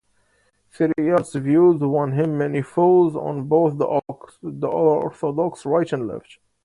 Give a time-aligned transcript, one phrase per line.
[0.73, 3.85] Thiriart's views won him many foes, on both the
[4.63, 6.39] orthodox right and left.